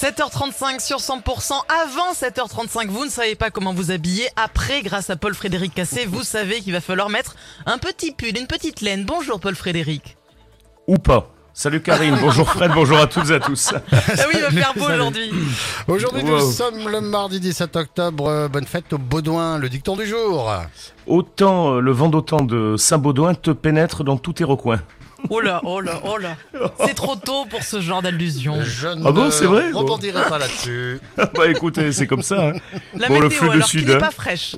[0.00, 1.54] 7h35 sur 100%.
[1.82, 4.28] Avant 7h35, vous ne savez pas comment vous habiller.
[4.36, 7.34] Après, grâce à Paul-Frédéric Cassé, vous savez qu'il va falloir mettre
[7.66, 9.04] un petit pull, une petite laine.
[9.04, 10.16] Bonjour Paul-Frédéric.
[10.86, 11.32] Ou pas.
[11.52, 13.74] Salut Karine, bonjour Fred, bonjour à toutes et à tous.
[13.74, 13.80] Ah
[14.28, 15.32] oui, il va faire beau aujourd'hui.
[15.88, 18.28] Aujourd'hui, nous sommes le mardi 17 octobre.
[18.28, 20.48] Euh, Bonne fête au Baudouin, le dicton du jour.
[21.08, 24.80] Autant euh, le vent d'autant de Saint-Baudouin te pénètre dans tous tes recoins.
[25.30, 26.36] Oh là, oh là, oh là.
[26.86, 28.56] C'est trop tôt pour ce genre d'allusion.
[28.62, 31.00] Je ne Ah bon, c'est vrai rebondirai pas là-dessus.
[31.16, 32.48] bah écoutez, c'est comme ça.
[32.48, 32.52] hein.
[32.96, 33.98] La Bon, le météo, flux de alors qu'il sud, n'est hein.
[33.98, 34.56] pas fraîche.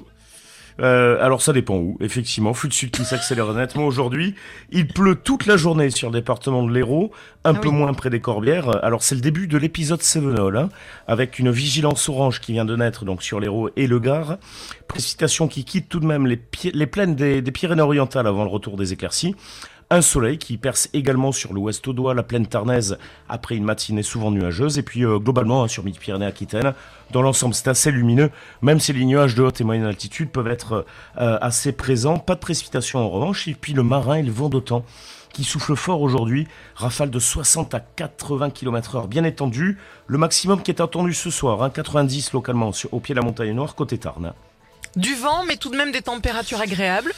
[0.81, 2.55] Euh, alors ça dépend où, effectivement.
[2.55, 4.35] Flux de sud qui s'accélère nettement aujourd'hui.
[4.71, 7.11] Il pleut toute la journée sur le département de l'Hérault,
[7.45, 7.75] un Ah peu oui.
[7.75, 8.83] moins près des Corbières.
[8.83, 10.69] Alors c'est le début de l'épisode Sévenol, hein,
[11.07, 14.39] avec une vigilance orange qui vient de naître donc sur l'Hérault et le Gard.
[14.89, 18.93] Précipitations qui quittent tout de même les plaines des, des Pyrénées-Orientales avant le retour des
[18.95, 19.35] éclaircies.
[19.93, 22.97] Un soleil qui perce également sur l'ouest audois, la plaine tarnaise,
[23.29, 24.79] après une matinée souvent nuageuse.
[24.79, 26.75] Et puis euh, globalement, hein, sur Midi-Pyrénées-Aquitaine,
[27.11, 28.31] dans l'ensemble, c'est assez lumineux,
[28.63, 30.87] même si les nuages de haute et moyenne altitude peuvent être
[31.21, 32.19] euh, assez présents.
[32.19, 33.49] Pas de précipitations en revanche.
[33.49, 34.85] Et puis le marin et le vent d'autant
[35.33, 36.47] qui souffle fort aujourd'hui,
[36.77, 39.77] rafale de 60 à 80 km heure bien étendu.
[40.07, 43.25] Le maximum qui est attendu ce soir, hein, 90 localement sur- au pied de la
[43.25, 44.33] montagne noire, côté Tarn.
[44.97, 47.13] Du vent, mais tout de même des températures agréables.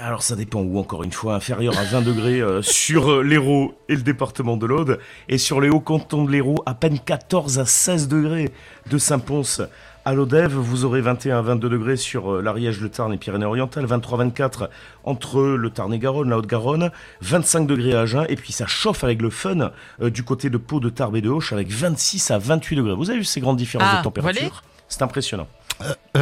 [0.00, 3.74] Alors ça dépend où, encore une fois, inférieur à 20 degrés euh, sur euh, l'Hérault
[3.88, 7.58] et le département de l'Aude, et sur les hauts cantons de l'Hérault, à peine 14
[7.58, 8.52] à 16 degrés
[8.90, 9.66] de Saint-Pons
[10.06, 13.86] à l'Odève, vous aurez 21 à 22 degrés sur euh, l'Ariège, le Tarn et Pyrénées-Orientales,
[13.86, 14.68] 23-24
[15.02, 19.02] entre le Tarn et Garonne, la Haute-Garonne, 25 degrés à Agen, et puis ça chauffe
[19.02, 22.30] avec le fun euh, du côté de Pau, de Tarbes et de Auch, avec 26
[22.30, 22.94] à 28 degrés.
[22.94, 24.62] Vous avez vu ces grandes différences Ah, de température?
[24.86, 25.48] C'est impressionnant.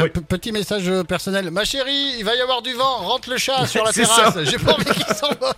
[0.04, 1.50] Euh, petit message euh, personnel.
[1.50, 2.98] Ma chérie, il va y avoir du vent.
[2.98, 4.38] Rentre le chat sur la C'est terrasse.
[4.44, 5.54] J'ai pas envie qu'il s'envole.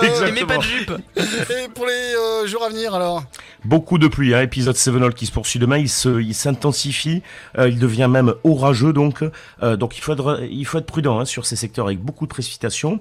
[0.32, 0.92] Mais pas de jupe.
[1.16, 3.24] Et pour les euh, jours à venir, alors?
[3.64, 7.22] Beaucoup de pluie, hein, épisode Sevenol qui se poursuit demain, il se, il s'intensifie,
[7.58, 9.24] euh, il devient même orageux donc,
[9.62, 12.24] euh, donc il faut être, il faut être prudent hein, sur ces secteurs avec beaucoup
[12.24, 13.00] de précipitations,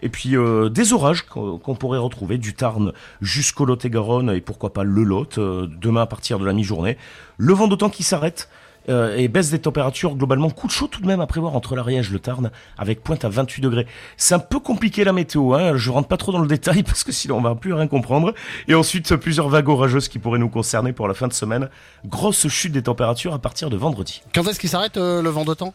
[0.00, 4.82] et puis euh, des orages qu'on, pourrait retrouver du Tarn jusqu'au Lot-et-Garonne et pourquoi pas
[4.82, 6.96] le Lot euh, demain à partir de la mi-journée.
[7.36, 8.48] Le vent d'autant qui s'arrête.
[8.88, 11.76] Euh, et baisse des températures, globalement, coup de chaud tout de même à prévoir entre
[11.76, 13.86] l'Ariège et le Tarn, avec pointe à 28 degrés.
[14.16, 17.04] C'est un peu compliqué la météo, hein, je rentre pas trop dans le détail parce
[17.04, 18.34] que sinon on va plus rien comprendre.
[18.66, 21.68] Et ensuite, plusieurs vagues orageuses qui pourraient nous concerner pour la fin de semaine.
[22.06, 24.22] Grosse chute des températures à partir de vendredi.
[24.34, 25.74] Quand est-ce qu'il s'arrête euh, le vent d'autant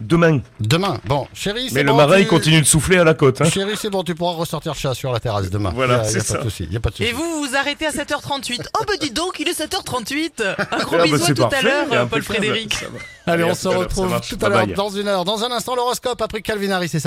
[0.00, 0.40] Demain.
[0.60, 0.98] Demain.
[1.06, 3.40] Bon, chérie, c'est Mais le bon, marin, tu- il continue de souffler à la côte.
[3.40, 3.48] Hein.
[3.50, 5.72] Chérie, c'est bon, tu pourras ressortir le chat sur la terrasse demain.
[5.74, 6.38] Voilà, c'est pas ça.
[6.38, 6.68] de souci.
[6.70, 7.08] Y a pas de souci.
[7.08, 8.66] Et vous, vous vous arrêtez à 7h38.
[8.78, 10.42] Oh bah dis donc, il est 7h38.
[10.70, 12.74] Un gros Ah bah, bisou à c'est tout à l'heure, impeccable, Paul Frédéric.
[12.74, 12.86] ça.
[13.28, 15.24] Allez, on se ça retrouve tout à l'heure dans une heure.
[15.24, 17.00] Dans un instant, l'horoscope après Calvin Harris et sa